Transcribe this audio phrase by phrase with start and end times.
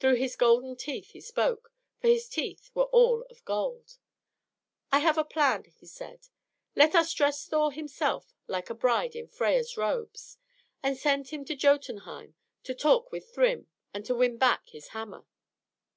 [0.00, 3.98] Through his golden teeth he spoke, for his teeth were all of gold.
[4.90, 6.26] "I have a plan," he said.
[6.74, 10.38] "Let us dress Thor himself like a bride in Freia's robes,
[10.82, 15.24] and send him to Jotunheim to talk with Thrym and to win back his hammer."